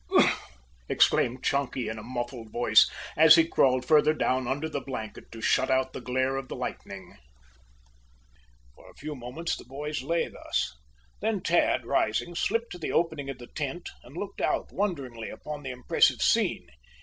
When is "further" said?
3.85-4.15